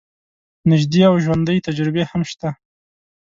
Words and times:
نژدې 0.69 1.01
او 1.09 1.15
ژوندۍ 1.25 1.57
تجربې 1.67 2.03
هم 2.11 2.21
شته. 2.29 2.49